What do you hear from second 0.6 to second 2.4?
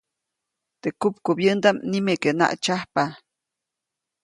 Teʼ kupkubyändaʼm nimeke